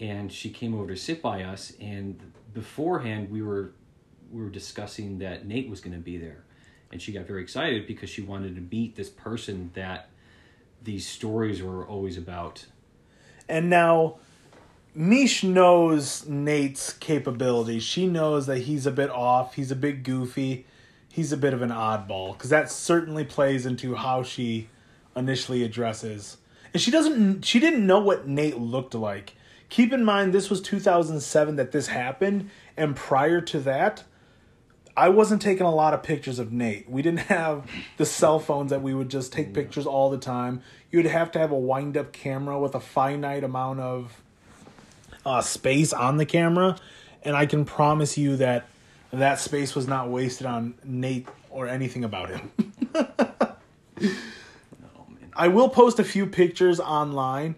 and 0.00 0.32
she 0.32 0.50
came 0.50 0.74
over 0.74 0.88
to 0.88 0.96
sit 0.96 1.22
by 1.22 1.42
us. 1.44 1.74
And 1.80 2.18
beforehand, 2.54 3.30
we 3.30 3.42
were 3.42 3.72
we 4.32 4.42
were 4.42 4.50
discussing 4.50 5.18
that 5.18 5.46
Nate 5.46 5.68
was 5.68 5.80
going 5.80 5.94
to 5.94 6.02
be 6.02 6.16
there, 6.16 6.44
and 6.90 7.00
she 7.00 7.12
got 7.12 7.26
very 7.26 7.42
excited 7.42 7.86
because 7.86 8.10
she 8.10 8.22
wanted 8.22 8.56
to 8.56 8.62
meet 8.62 8.96
this 8.96 9.10
person 9.10 9.70
that 9.74 10.08
these 10.82 11.06
stories 11.06 11.62
were 11.62 11.86
always 11.86 12.16
about. 12.16 12.66
And 13.48 13.70
now, 13.70 14.16
Mish 14.96 15.44
knows 15.44 16.26
Nate's 16.26 16.94
capabilities. 16.94 17.82
She 17.82 18.06
knows 18.06 18.46
that 18.46 18.60
he's 18.60 18.86
a 18.86 18.90
bit 18.90 19.10
off. 19.10 19.54
He's 19.54 19.70
a 19.70 19.76
bit 19.76 20.02
goofy. 20.02 20.64
He's 21.12 21.32
a 21.32 21.36
bit 21.36 21.52
of 21.52 21.60
an 21.60 21.68
oddball 21.68 22.32
because 22.32 22.48
that 22.48 22.70
certainly 22.70 23.22
plays 23.22 23.66
into 23.66 23.94
how 23.94 24.22
she 24.22 24.70
initially 25.14 25.62
addresses. 25.64 26.38
And 26.72 26.80
she 26.80 26.90
doesn't. 26.90 27.44
She 27.44 27.60
didn't 27.60 27.86
know 27.86 27.98
what 27.98 28.26
Nate 28.26 28.56
looked 28.56 28.94
like. 28.94 29.34
Keep 29.68 29.92
in 29.92 30.02
mind, 30.02 30.32
this 30.32 30.48
was 30.48 30.62
2007 30.62 31.56
that 31.56 31.72
this 31.72 31.88
happened, 31.88 32.48
and 32.74 32.96
prior 32.96 33.42
to 33.42 33.60
that, 33.60 34.04
I 34.96 35.10
wasn't 35.10 35.42
taking 35.42 35.66
a 35.66 35.74
lot 35.74 35.92
of 35.92 36.02
pictures 36.02 36.38
of 36.38 36.52
Nate. 36.52 36.88
We 36.88 37.02
didn't 37.02 37.20
have 37.20 37.70
the 37.98 38.06
cell 38.06 38.38
phones 38.38 38.70
that 38.70 38.80
we 38.80 38.94
would 38.94 39.10
just 39.10 39.30
take 39.30 39.52
pictures 39.52 39.84
all 39.84 40.08
the 40.08 40.16
time. 40.16 40.62
You'd 40.90 41.04
have 41.04 41.30
to 41.32 41.38
have 41.38 41.50
a 41.50 41.58
wind 41.58 41.98
up 41.98 42.14
camera 42.14 42.58
with 42.58 42.74
a 42.74 42.80
finite 42.80 43.44
amount 43.44 43.80
of 43.80 44.22
uh, 45.26 45.42
space 45.42 45.92
on 45.92 46.16
the 46.16 46.24
camera. 46.24 46.78
And 47.22 47.36
I 47.36 47.44
can 47.44 47.64
promise 47.64 48.16
you 48.16 48.36
that 48.36 48.68
that 49.12 49.40
space 49.40 49.74
was 49.74 49.86
not 49.88 50.08
wasted 50.08 50.46
on 50.46 50.74
Nate 50.84 51.28
or 51.50 51.66
anything 51.66 52.04
about 52.04 52.30
him. 52.30 52.52
Oh 53.98 55.06
I 55.34 55.48
will 55.48 55.70
post 55.70 55.98
a 55.98 56.04
few 56.04 56.26
pictures 56.26 56.80
online 56.80 57.54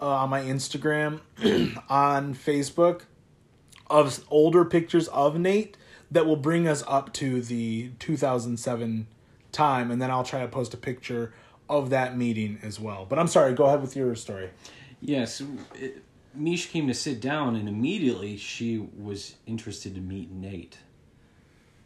uh, 0.00 0.06
on 0.06 0.30
my 0.30 0.40
Instagram, 0.40 1.20
on 1.88 2.34
Facebook, 2.34 3.02
of 3.90 4.24
older 4.30 4.64
pictures 4.64 5.08
of 5.08 5.38
Nate 5.38 5.76
that 6.10 6.24
will 6.24 6.36
bring 6.36 6.66
us 6.66 6.82
up 6.86 7.12
to 7.14 7.42
the 7.42 7.90
2007 7.98 9.06
time, 9.50 9.90
and 9.90 10.00
then 10.00 10.10
I'll 10.10 10.24
try 10.24 10.40
to 10.40 10.48
post 10.48 10.72
a 10.72 10.78
picture 10.78 11.34
of 11.68 11.90
that 11.90 12.16
meeting 12.16 12.58
as 12.62 12.80
well. 12.80 13.04
But 13.06 13.18
I'm 13.18 13.28
sorry, 13.28 13.52
go 13.52 13.64
ahead 13.64 13.82
with 13.82 13.96
your 13.96 14.14
story. 14.14 14.48
yes. 15.02 15.42
It, 15.74 16.02
Mish 16.34 16.70
came 16.70 16.86
to 16.88 16.94
sit 16.94 17.20
down, 17.20 17.56
and 17.56 17.68
immediately 17.68 18.36
she 18.36 18.78
was 18.78 19.36
interested 19.46 19.94
to 19.94 20.00
meet 20.00 20.30
Nate. 20.30 20.78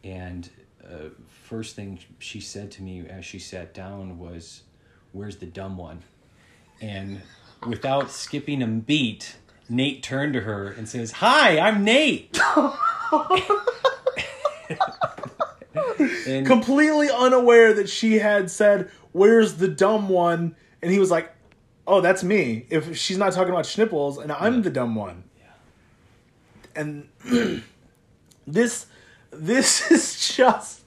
And 0.03 0.49
uh, 0.85 1.09
first 1.43 1.75
thing 1.75 1.99
she 2.19 2.39
said 2.39 2.71
to 2.71 2.81
me 2.81 3.05
as 3.07 3.25
she 3.25 3.39
sat 3.39 3.73
down 3.73 4.19
was, 4.19 4.63
"Where's 5.11 5.37
the 5.37 5.45
dumb 5.45 5.77
one?" 5.77 6.03
And 6.81 7.21
without 7.65 8.11
skipping 8.11 8.61
a 8.61 8.67
beat, 8.67 9.35
Nate 9.69 10.03
turned 10.03 10.33
to 10.33 10.41
her 10.41 10.67
and 10.67 10.87
says, 10.87 11.13
"Hi, 11.13 11.59
I'm 11.59 11.83
Nate." 11.83 12.39
and 16.27 16.45
Completely 16.45 17.09
unaware 17.09 17.73
that 17.73 17.89
she 17.89 18.19
had 18.19 18.51
said, 18.51 18.89
Where's 19.11 19.55
the 19.55 19.67
dumb 19.67 20.09
one? 20.09 20.55
And 20.81 20.91
he 20.91 20.99
was 20.99 21.09
like, 21.11 21.33
Oh, 21.87 22.01
that's 22.01 22.21
me. 22.23 22.65
If 22.69 22.97
she's 22.97 23.17
not 23.17 23.31
talking 23.31 23.51
about 23.53 23.63
Schnipples, 23.65 24.21
and 24.21 24.31
I'm 24.31 24.55
Yeah. 24.55 24.61
the 24.61 24.69
dumb 24.69 24.93
one. 24.93 25.23
Yeah. 25.39 26.81
And 26.81 27.09
this 28.47 28.87
this 29.31 29.89
is 29.91 30.35
just 30.35 30.81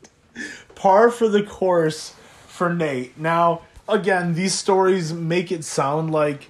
par 0.74 1.10
for 1.10 1.28
the 1.28 1.42
course 1.42 2.14
for 2.46 2.72
Nate. 2.72 3.18
Now, 3.18 3.62
again, 3.88 4.34
these 4.34 4.54
stories 4.54 5.12
make 5.12 5.50
it 5.50 5.64
sound 5.64 6.12
like 6.12 6.48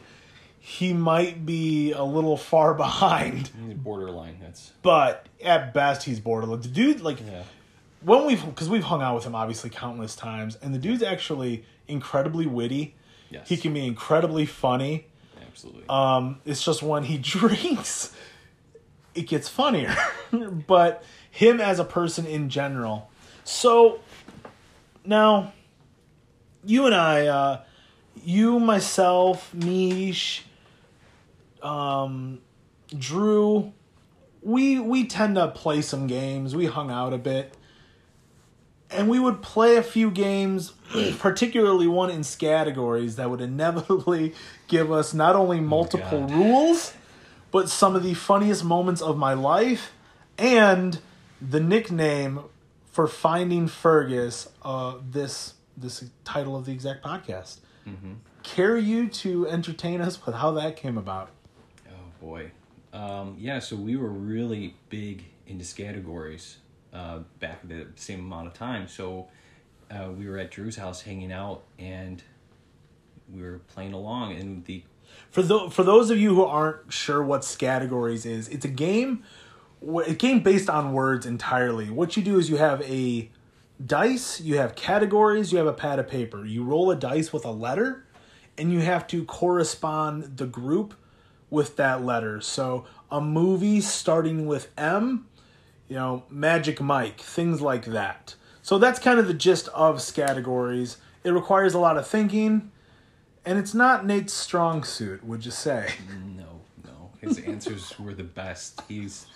he 0.58 0.92
might 0.92 1.46
be 1.46 1.92
a 1.92 2.02
little 2.02 2.36
far 2.36 2.74
behind, 2.86 3.50
he's 3.66 3.74
borderline. 3.74 4.38
That's 4.40 4.72
but 4.82 5.26
at 5.42 5.72
best 5.72 6.02
he's 6.04 6.18
borderline. 6.20 6.60
The 6.60 6.68
dude 6.68 7.00
like 7.00 7.20
yeah. 7.20 7.44
when 8.02 8.26
we've 8.26 8.44
because 8.44 8.68
we've 8.68 8.84
hung 8.84 9.00
out 9.00 9.14
with 9.14 9.24
him 9.24 9.34
obviously 9.36 9.70
countless 9.70 10.16
times, 10.16 10.56
and 10.60 10.74
the 10.74 10.78
dude's 10.78 11.02
actually 11.04 11.64
incredibly 11.86 12.46
witty. 12.46 12.96
Yes. 13.30 13.48
He 13.48 13.56
can 13.56 13.72
be 13.72 13.86
incredibly 13.86 14.46
funny. 14.46 15.06
Absolutely. 15.46 15.84
Um, 15.88 16.40
it's 16.44 16.62
just 16.62 16.82
when 16.82 17.04
he 17.04 17.18
drinks, 17.18 18.12
it 19.14 19.22
gets 19.22 19.48
funnier. 19.48 19.94
but 20.66 21.02
him 21.30 21.60
as 21.60 21.78
a 21.78 21.84
person 21.84 22.26
in 22.26 22.48
general. 22.50 23.10
So 23.44 24.00
now, 25.04 25.52
you 26.64 26.86
and 26.86 26.94
I, 26.94 27.26
uh, 27.26 27.60
you, 28.22 28.60
myself, 28.60 29.52
Mish, 29.54 30.44
um, 31.62 32.40
Drew, 32.96 33.72
we 34.42 34.78
we 34.80 35.06
tend 35.06 35.36
to 35.36 35.48
play 35.48 35.82
some 35.82 36.06
games. 36.06 36.56
We 36.56 36.66
hung 36.66 36.90
out 36.90 37.12
a 37.12 37.18
bit. 37.18 37.56
And 38.92 39.08
we 39.08 39.20
would 39.20 39.40
play 39.40 39.76
a 39.76 39.82
few 39.82 40.10
games, 40.10 40.72
particularly 41.18 41.86
one 41.86 42.10
in 42.10 42.24
categories 42.24 43.16
that 43.16 43.30
would 43.30 43.40
inevitably 43.40 44.34
give 44.68 44.90
us 44.90 45.14
not 45.14 45.36
only 45.36 45.60
multiple 45.60 46.26
God. 46.26 46.32
rules, 46.32 46.92
but 47.50 47.68
some 47.68 47.94
of 47.94 48.02
the 48.02 48.14
funniest 48.14 48.64
moments 48.64 49.00
of 49.00 49.16
my 49.16 49.34
life 49.34 49.92
and 50.38 50.98
the 51.40 51.60
nickname 51.60 52.40
for 52.90 53.06
finding 53.06 53.68
Fergus, 53.68 54.48
uh, 54.62 54.94
this 55.08 55.54
this 55.76 56.04
title 56.24 56.56
of 56.56 56.66
the 56.66 56.72
exact 56.72 57.04
podcast. 57.04 57.58
Care 58.42 58.76
you 58.76 59.08
to 59.08 59.48
entertain 59.48 60.00
us 60.00 60.24
with 60.24 60.34
how 60.34 60.52
that 60.52 60.76
came 60.76 60.98
about? 60.98 61.30
Oh 61.88 61.92
boy. 62.20 62.50
Um, 62.92 63.36
yeah, 63.38 63.58
so 63.58 63.76
we 63.76 63.96
were 63.96 64.08
really 64.08 64.74
big 64.88 65.24
into 65.46 65.74
categories 65.74 66.58
uh, 66.92 67.20
back 67.38 67.66
the 67.66 67.86
same 67.96 68.20
amount 68.20 68.46
of 68.46 68.54
time. 68.54 68.88
So 68.88 69.28
uh, 69.90 70.10
we 70.16 70.28
were 70.28 70.38
at 70.38 70.50
Drew's 70.50 70.76
house 70.76 71.02
hanging 71.02 71.32
out 71.32 71.62
and 71.78 72.22
we 73.32 73.42
were 73.42 73.60
playing 73.68 73.92
along 73.92 74.32
and 74.34 74.64
the 74.64 74.82
For 75.30 75.42
tho- 75.42 75.70
for 75.70 75.82
those 75.82 76.10
of 76.10 76.18
you 76.18 76.34
who 76.34 76.44
aren't 76.44 76.92
sure 76.92 77.22
what 77.22 77.56
categories 77.58 78.26
is, 78.26 78.48
it's 78.48 78.64
a 78.64 78.68
game 78.68 79.22
a 80.06 80.14
game 80.14 80.40
based 80.42 80.68
on 80.68 80.92
words 80.92 81.24
entirely. 81.24 81.90
What 81.90 82.16
you 82.16 82.22
do 82.22 82.38
is 82.38 82.50
you 82.50 82.56
have 82.56 82.82
a 82.82 83.30
dice, 83.84 84.40
you 84.40 84.58
have 84.58 84.74
categories, 84.74 85.52
you 85.52 85.58
have 85.58 85.66
a 85.66 85.72
pad 85.72 85.98
of 85.98 86.08
paper. 86.08 86.44
You 86.44 86.64
roll 86.64 86.90
a 86.90 86.96
dice 86.96 87.32
with 87.32 87.44
a 87.44 87.50
letter 87.50 88.04
and 88.58 88.72
you 88.72 88.80
have 88.80 89.06
to 89.08 89.24
correspond 89.24 90.36
the 90.36 90.46
group 90.46 90.94
with 91.48 91.76
that 91.76 92.04
letter. 92.04 92.40
So 92.40 92.84
a 93.10 93.20
movie 93.20 93.80
starting 93.80 94.46
with 94.46 94.70
M, 94.76 95.26
you 95.90 95.96
know, 95.96 96.22
Magic 96.30 96.80
Mike, 96.80 97.20
things 97.20 97.60
like 97.60 97.84
that. 97.86 98.36
So 98.62 98.78
that's 98.78 99.00
kind 99.00 99.18
of 99.18 99.26
the 99.26 99.34
gist 99.34 99.66
of 99.68 100.00
categories. 100.14 100.98
It 101.24 101.30
requires 101.30 101.74
a 101.74 101.80
lot 101.80 101.98
of 101.98 102.06
thinking, 102.06 102.70
and 103.44 103.58
it's 103.58 103.74
not 103.74 104.06
Nate's 104.06 104.32
strong 104.32 104.84
suit, 104.84 105.24
would 105.24 105.44
you 105.44 105.50
say? 105.50 105.92
no, 106.36 106.60
no, 106.84 107.10
his 107.20 107.38
answers 107.40 107.92
were 107.98 108.14
the 108.14 108.22
best. 108.22 108.80
He's 108.86 109.26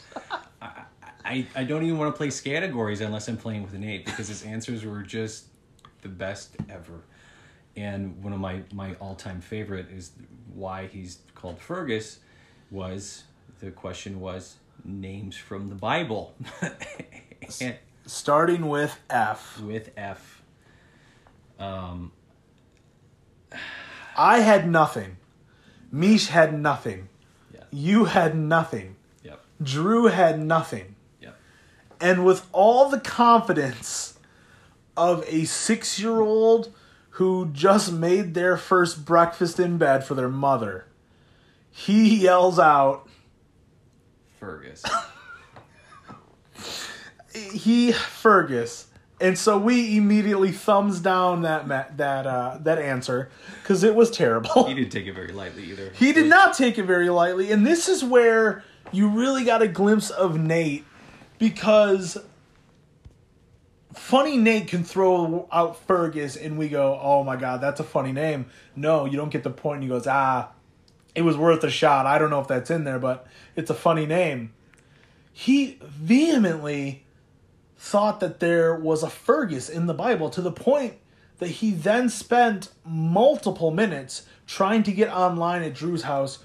I, 0.62 0.84
I 1.24 1.46
I 1.56 1.64
don't 1.64 1.82
even 1.82 1.98
want 1.98 2.14
to 2.14 2.16
play 2.16 2.30
categories 2.30 3.00
unless 3.00 3.26
I'm 3.26 3.36
playing 3.36 3.64
with 3.64 3.74
Nate 3.74 4.04
because 4.04 4.28
his 4.28 4.44
answers 4.44 4.84
were 4.84 5.02
just 5.02 5.46
the 6.02 6.08
best 6.08 6.54
ever. 6.70 7.00
And 7.76 8.22
one 8.22 8.32
of 8.32 8.38
my 8.38 8.62
my 8.72 8.94
all 9.00 9.16
time 9.16 9.40
favorite 9.40 9.90
is 9.90 10.12
why 10.54 10.86
he's 10.86 11.18
called 11.34 11.58
Fergus 11.58 12.20
was 12.70 13.24
the 13.60 13.72
question 13.72 14.20
was 14.20 14.56
names 14.84 15.36
from 15.36 15.68
the 15.68 15.74
Bible. 15.74 16.34
and 17.60 17.76
Starting 18.06 18.68
with 18.68 18.98
F. 19.08 19.60
with 19.60 19.90
F. 19.96 20.42
Um 21.58 22.12
I 24.16 24.40
had 24.40 24.68
nothing. 24.68 25.16
Mish 25.90 26.26
had 26.28 26.58
nothing. 26.58 27.08
yeah. 27.52 27.64
You 27.70 28.04
had 28.06 28.36
nothing. 28.36 28.96
Yep. 29.22 29.40
Drew 29.62 30.06
had 30.06 30.40
nothing. 30.40 30.94
Yep. 31.20 31.36
And 32.00 32.24
with 32.24 32.46
all 32.52 32.88
the 32.88 33.00
confidence 33.00 34.18
of 34.96 35.24
a 35.26 35.44
six 35.44 35.98
year 35.98 36.20
old 36.20 36.72
who 37.10 37.48
just 37.52 37.92
made 37.92 38.34
their 38.34 38.56
first 38.56 39.04
breakfast 39.04 39.58
in 39.58 39.78
bed 39.78 40.04
for 40.04 40.14
their 40.14 40.28
mother, 40.28 40.86
he 41.70 42.16
yells 42.22 42.58
out, 42.58 43.08
Fergus. 44.44 44.82
he, 47.34 47.92
Fergus, 47.92 48.86
And 49.20 49.38
so 49.38 49.58
we 49.58 49.96
immediately 49.96 50.52
thumbs 50.52 51.00
down 51.00 51.42
that 51.42 51.66
ma- 51.66 51.84
that 51.96 52.26
uh, 52.26 52.58
that 52.62 52.78
answer 52.78 53.30
because 53.62 53.84
it 53.84 53.94
was 53.94 54.10
terrible. 54.10 54.64
He 54.66 54.74
didn't 54.74 54.90
take 54.90 55.06
it 55.06 55.14
very 55.14 55.32
lightly 55.32 55.64
either. 55.64 55.90
He 55.94 56.12
did 56.12 56.26
not 56.26 56.54
take 56.54 56.78
it 56.78 56.84
very 56.84 57.08
lightly, 57.08 57.50
and 57.52 57.66
this 57.66 57.88
is 57.88 58.04
where 58.04 58.64
you 58.92 59.08
really 59.08 59.44
got 59.44 59.62
a 59.62 59.68
glimpse 59.68 60.10
of 60.10 60.38
Nate 60.38 60.84
because 61.38 62.18
funny 63.94 64.36
Nate 64.36 64.68
can 64.68 64.84
throw 64.84 65.48
out 65.52 65.76
Fergus, 65.86 66.36
and 66.36 66.58
we 66.58 66.68
go, 66.68 66.98
"Oh 67.00 67.22
my 67.24 67.36
god, 67.36 67.60
that's 67.60 67.80
a 67.80 67.84
funny 67.84 68.12
name." 68.12 68.46
No, 68.76 69.04
you 69.06 69.16
don't 69.16 69.30
get 69.30 69.42
the 69.44 69.50
point. 69.50 69.76
And 69.76 69.84
he 69.84 69.88
goes, 69.88 70.06
"Ah, 70.06 70.50
it 71.14 71.22
was 71.22 71.36
worth 71.36 71.62
a 71.64 71.70
shot. 71.70 72.06
I 72.06 72.18
don't 72.18 72.30
know 72.30 72.40
if 72.40 72.48
that's 72.48 72.70
in 72.70 72.84
there, 72.84 72.98
but 72.98 73.26
it's 73.56 73.70
a 73.70 73.74
funny 73.74 74.06
name." 74.06 74.52
He 75.32 75.78
vehemently 75.82 77.04
thought 77.76 78.20
that 78.20 78.40
there 78.40 78.74
was 78.74 79.02
a 79.02 79.10
Fergus 79.10 79.68
in 79.68 79.86
the 79.86 79.94
Bible 79.94 80.30
to 80.30 80.40
the 80.40 80.52
point 80.52 80.94
that 81.38 81.48
he 81.48 81.72
then 81.72 82.08
spent 82.08 82.70
multiple 82.84 83.70
minutes 83.70 84.26
trying 84.46 84.82
to 84.84 84.92
get 84.92 85.08
online 85.10 85.62
at 85.62 85.74
Drew's 85.74 86.02
house 86.02 86.38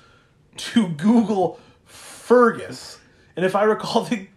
to 0.57 0.89
Google 0.89 1.59
Fergus. 1.85 2.99
And 3.35 3.45
if 3.45 3.55
I 3.55 3.63
recall, 3.63 4.03
the, 4.03 4.27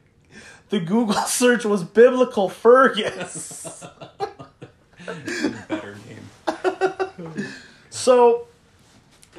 the 0.68 0.80
Google 0.80 1.14
search 1.14 1.64
was 1.64 1.82
biblical 1.82 2.48
Fergus. 2.48 3.84
Better 5.68 5.96
name. 6.06 7.46
so, 7.90 8.46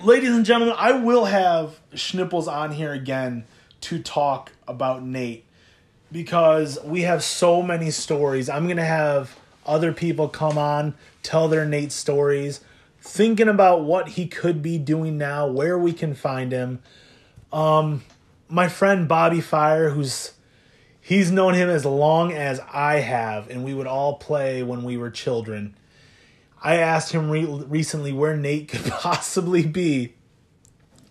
ladies 0.01 0.31
and 0.35 0.45
gentlemen, 0.45 0.75
I 0.77 0.93
will 0.93 1.25
have 1.25 1.79
Schnipples 1.93 2.47
on 2.47 2.71
here 2.71 2.93
again 2.93 3.45
to 3.81 3.99
talk 3.99 4.51
about 4.67 5.03
Nate 5.03 5.45
because 6.11 6.79
we 6.83 7.01
have 7.01 7.23
so 7.23 7.61
many 7.61 7.91
stories. 7.91 8.49
I'm 8.49 8.65
going 8.65 8.77
to 8.77 8.85
have 8.85 9.37
other 9.65 9.93
people 9.93 10.29
come 10.29 10.57
on, 10.57 10.95
tell 11.21 11.47
their 11.47 11.65
Nate 11.65 11.91
stories, 11.91 12.61
thinking 12.99 13.47
about 13.47 13.83
what 13.83 14.09
he 14.09 14.27
could 14.27 14.61
be 14.61 14.77
doing 14.77 15.17
now, 15.17 15.47
where 15.47 15.77
we 15.77 15.93
can 15.93 16.15
find 16.15 16.51
him. 16.51 16.79
Um, 17.51 18.03
my 18.49 18.67
friend 18.67 19.07
Bobby 19.07 19.41
Fire, 19.41 19.89
who's 19.89 20.33
he's 20.99 21.31
known 21.31 21.53
him 21.53 21.69
as 21.69 21.85
long 21.85 22.31
as 22.31 22.59
I 22.71 22.95
have, 22.95 23.49
and 23.49 23.63
we 23.63 23.73
would 23.73 23.87
all 23.87 24.15
play 24.15 24.63
when 24.63 24.83
we 24.83 24.97
were 24.97 25.11
children. 25.11 25.75
I 26.63 26.77
asked 26.77 27.11
him 27.11 27.29
re- 27.29 27.45
recently 27.45 28.13
where 28.13 28.37
Nate 28.37 28.69
could 28.69 28.85
possibly 28.89 29.65
be, 29.65 30.15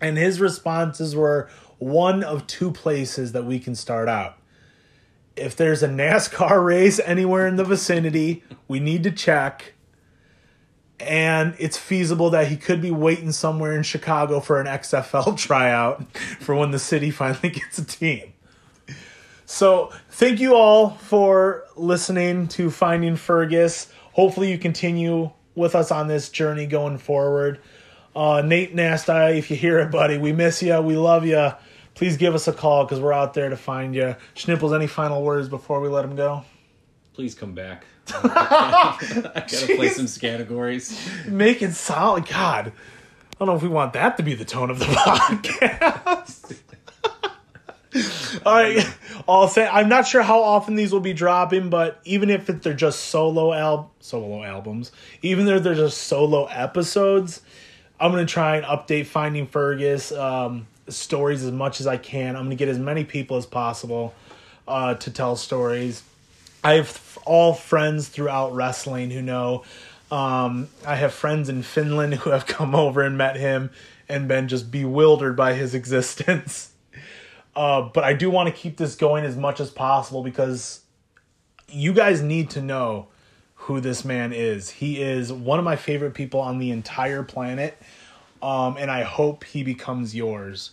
and 0.00 0.16
his 0.16 0.40
responses 0.40 1.14
were 1.14 1.50
one 1.78 2.24
of 2.24 2.46
two 2.46 2.72
places 2.72 3.32
that 3.32 3.44
we 3.44 3.58
can 3.58 3.74
start 3.74 4.08
out. 4.08 4.38
If 5.36 5.54
there's 5.54 5.82
a 5.82 5.88
NASCAR 5.88 6.64
race 6.64 6.98
anywhere 7.00 7.46
in 7.46 7.56
the 7.56 7.64
vicinity, 7.64 8.42
we 8.66 8.80
need 8.80 9.02
to 9.02 9.10
check. 9.10 9.74
And 10.98 11.54
it's 11.58 11.76
feasible 11.76 12.30
that 12.30 12.46
he 12.46 12.56
could 12.56 12.80
be 12.80 12.92
waiting 12.92 13.32
somewhere 13.32 13.76
in 13.76 13.82
Chicago 13.82 14.40
for 14.40 14.60
an 14.60 14.66
XFL 14.66 15.36
tryout 15.36 16.16
for 16.16 16.54
when 16.54 16.70
the 16.70 16.78
city 16.78 17.10
finally 17.10 17.50
gets 17.50 17.76
a 17.78 17.84
team. 17.84 18.32
So, 19.44 19.92
thank 20.08 20.40
you 20.40 20.54
all 20.54 20.90
for 20.90 21.64
listening 21.76 22.48
to 22.48 22.70
Finding 22.70 23.16
Fergus. 23.16 23.92
Hopefully, 24.12 24.50
you 24.50 24.56
continue 24.56 25.30
with 25.54 25.74
us 25.74 25.90
on 25.90 26.08
this 26.08 26.28
journey 26.28 26.66
going 26.66 26.98
forward. 26.98 27.60
Uh, 28.14 28.42
Nate 28.44 28.74
Nasty, 28.74 29.38
if 29.38 29.50
you 29.50 29.56
hear 29.56 29.78
it, 29.78 29.90
buddy, 29.90 30.18
we 30.18 30.32
miss 30.32 30.62
you. 30.62 30.80
We 30.80 30.96
love 30.96 31.24
you. 31.24 31.52
Please 31.94 32.16
give 32.16 32.34
us 32.34 32.48
a 32.48 32.52
call 32.52 32.84
because 32.84 33.00
we're 33.00 33.12
out 33.12 33.34
there 33.34 33.48
to 33.48 33.56
find 33.56 33.94
you. 33.94 34.16
Schnipples, 34.34 34.74
any 34.74 34.86
final 34.86 35.22
words 35.22 35.48
before 35.48 35.80
we 35.80 35.88
let 35.88 36.04
him 36.04 36.16
go? 36.16 36.44
Please 37.14 37.34
come 37.34 37.52
back. 37.54 37.84
I 38.08 38.96
gotta 39.34 39.76
play 39.76 39.88
some 39.88 40.08
categories. 40.20 40.98
Make 41.26 41.62
it 41.62 41.72
solid. 41.74 42.26
God, 42.26 42.68
I 42.68 42.72
don't 43.38 43.48
know 43.48 43.54
if 43.56 43.62
we 43.62 43.68
want 43.68 43.92
that 43.92 44.16
to 44.16 44.22
be 44.22 44.34
the 44.34 44.44
tone 44.44 44.70
of 44.70 44.78
the 44.78 44.84
podcast. 44.86 46.58
All 48.44 48.54
right, 48.54 48.86
I'll 49.28 49.48
say 49.48 49.66
I'm 49.66 49.88
not 49.88 50.06
sure 50.06 50.22
how 50.22 50.42
often 50.42 50.74
these 50.74 50.92
will 50.92 51.00
be 51.00 51.12
dropping, 51.12 51.70
but 51.70 52.00
even 52.04 52.30
if 52.30 52.46
they're 52.46 52.74
just 52.74 53.06
solo 53.06 53.52
al 53.52 53.90
solo 54.00 54.42
albums, 54.42 54.92
even 55.22 55.46
though 55.46 55.58
they're 55.58 55.74
just 55.74 55.98
solo 55.98 56.46
episodes, 56.46 57.42
I'm 58.00 58.10
gonna 58.10 58.26
try 58.26 58.56
and 58.56 58.66
update 58.66 59.06
Finding 59.06 59.46
Fergus 59.46 60.12
um, 60.12 60.66
stories 60.88 61.44
as 61.44 61.52
much 61.52 61.80
as 61.80 61.86
I 61.86 61.96
can. 61.96 62.36
I'm 62.36 62.44
gonna 62.44 62.56
get 62.56 62.68
as 62.68 62.78
many 62.78 63.04
people 63.04 63.36
as 63.36 63.46
possible 63.46 64.14
uh, 64.66 64.94
to 64.94 65.10
tell 65.10 65.36
stories. 65.36 66.02
I 66.64 66.74
have 66.74 67.18
all 67.24 67.54
friends 67.54 68.08
throughout 68.08 68.54
wrestling 68.54 69.10
who 69.10 69.22
know. 69.22 69.64
Um, 70.10 70.68
I 70.86 70.96
have 70.96 71.14
friends 71.14 71.48
in 71.48 71.62
Finland 71.62 72.14
who 72.14 72.30
have 72.30 72.46
come 72.46 72.74
over 72.74 73.02
and 73.02 73.16
met 73.16 73.36
him 73.36 73.70
and 74.08 74.28
been 74.28 74.48
just 74.48 74.70
bewildered 74.70 75.36
by 75.36 75.54
his 75.54 75.74
existence. 75.74 76.71
Uh, 77.54 77.82
but 77.82 78.04
I 78.04 78.14
do 78.14 78.30
want 78.30 78.48
to 78.48 78.54
keep 78.54 78.76
this 78.76 78.94
going 78.94 79.24
as 79.24 79.36
much 79.36 79.60
as 79.60 79.70
possible 79.70 80.22
because 80.22 80.80
you 81.68 81.92
guys 81.92 82.22
need 82.22 82.50
to 82.50 82.62
know 82.62 83.08
who 83.54 83.80
this 83.80 84.04
man 84.04 84.32
is. 84.32 84.70
He 84.70 85.00
is 85.00 85.32
one 85.32 85.58
of 85.58 85.64
my 85.64 85.76
favorite 85.76 86.14
people 86.14 86.40
on 86.40 86.58
the 86.58 86.70
entire 86.70 87.22
planet, 87.22 87.80
um, 88.42 88.76
and 88.78 88.90
I 88.90 89.02
hope 89.02 89.44
he 89.44 89.62
becomes 89.62 90.14
yours. 90.14 90.70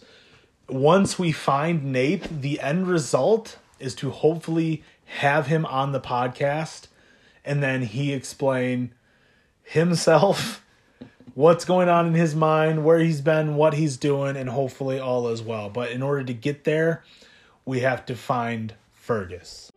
Once 0.67 1.19
we 1.19 1.31
find 1.31 1.91
Nate, 1.91 2.41
the 2.41 2.59
end 2.59 2.87
result 2.87 3.57
is 3.79 3.95
to 3.95 4.11
hopefully 4.11 4.83
have 5.05 5.47
him 5.47 5.65
on 5.65 5.91
the 5.91 5.99
podcast 5.99 6.87
and 7.43 7.63
then 7.63 7.81
he 7.81 8.13
explain 8.13 8.93
himself 9.63 10.63
what's 11.35 11.65
going 11.65 11.89
on 11.89 12.07
in 12.07 12.13
his 12.13 12.35
mind, 12.35 12.83
where 12.83 12.99
he's 12.99 13.21
been, 13.21 13.55
what 13.55 13.73
he's 13.73 13.97
doing, 13.97 14.35
and 14.35 14.49
hopefully 14.49 14.99
all 14.99 15.27
is 15.29 15.41
well. 15.41 15.69
But 15.69 15.91
in 15.91 16.01
order 16.01 16.23
to 16.23 16.33
get 16.33 16.63
there, 16.63 17.03
we 17.65 17.81
have 17.81 18.05
to 18.07 18.15
find 18.15 18.73
Fergus. 18.93 19.71